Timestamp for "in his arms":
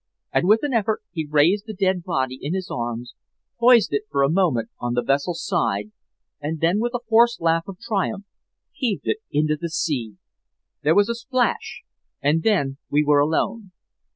2.41-3.13